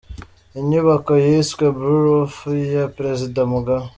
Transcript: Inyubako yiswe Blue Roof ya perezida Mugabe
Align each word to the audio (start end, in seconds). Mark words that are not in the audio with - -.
Inyubako 0.59 1.11
yiswe 1.25 1.63
Blue 1.75 2.03
Roof 2.05 2.33
ya 2.73 2.85
perezida 2.95 3.39
Mugabe 3.51 3.87